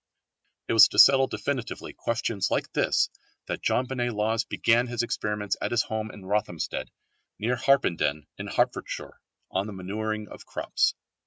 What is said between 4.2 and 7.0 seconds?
began his experiments at his home at Rothamsted,